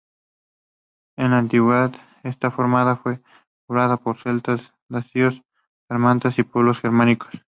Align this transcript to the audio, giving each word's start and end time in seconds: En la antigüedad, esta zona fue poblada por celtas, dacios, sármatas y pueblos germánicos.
En 1.15 1.29
la 1.29 1.37
antigüedad, 1.37 1.93
esta 2.23 2.49
zona 2.49 2.95
fue 2.97 3.21
poblada 3.67 3.97
por 3.97 4.17
celtas, 4.17 4.59
dacios, 4.89 5.43
sármatas 5.87 6.39
y 6.39 6.43
pueblos 6.43 6.79
germánicos. 6.79 7.29